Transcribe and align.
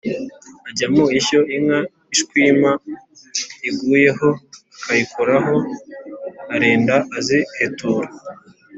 ajya 0.67 0.87
mu 0.93 1.05
ishyo, 1.19 1.39
inka 1.55 1.79
ishwima 2.13 2.71
iguyeho 3.69 4.29
akayikoraho, 4.77 5.55
arinda 6.53 6.95
azihetura 7.17 8.09